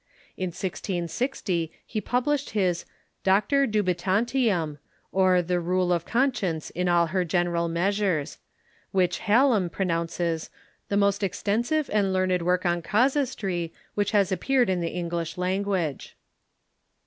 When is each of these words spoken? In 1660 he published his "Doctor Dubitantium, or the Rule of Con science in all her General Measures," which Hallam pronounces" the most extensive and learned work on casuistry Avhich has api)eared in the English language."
In 0.35 0.47
1660 0.47 1.71
he 1.85 2.01
published 2.01 2.49
his 2.57 2.85
"Doctor 3.23 3.67
Dubitantium, 3.67 4.79
or 5.11 5.43
the 5.43 5.59
Rule 5.59 5.93
of 5.93 6.05
Con 6.05 6.33
science 6.33 6.71
in 6.71 6.89
all 6.89 7.05
her 7.13 7.23
General 7.23 7.67
Measures," 7.67 8.39
which 8.91 9.19
Hallam 9.19 9.69
pronounces" 9.69 10.49
the 10.89 10.97
most 10.97 11.21
extensive 11.21 11.87
and 11.93 12.11
learned 12.11 12.41
work 12.41 12.65
on 12.65 12.81
casuistry 12.81 13.73
Avhich 13.95 14.09
has 14.09 14.31
api)eared 14.31 14.69
in 14.69 14.81
the 14.81 14.89
English 14.89 15.37
language." 15.37 16.17